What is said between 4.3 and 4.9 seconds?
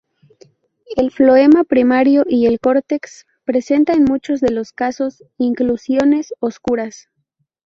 de los